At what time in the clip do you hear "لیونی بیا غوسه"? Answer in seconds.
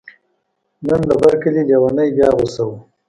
1.69-2.63